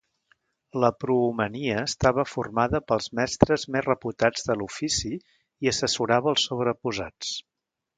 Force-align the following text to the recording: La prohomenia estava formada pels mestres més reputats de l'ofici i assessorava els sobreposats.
La 0.83 0.89
prohomenia 1.03 1.75
estava 1.89 2.25
formada 2.31 2.81
pels 2.93 3.11
mestres 3.21 3.69
més 3.77 3.87
reputats 3.91 4.51
de 4.51 4.59
l'ofici 4.59 5.17
i 5.23 5.75
assessorava 5.77 6.37
els 6.37 6.53
sobreposats. 6.53 7.37